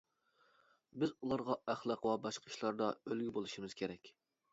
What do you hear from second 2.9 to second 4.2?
ئۈلگە بولۇشىمىز كېرەك.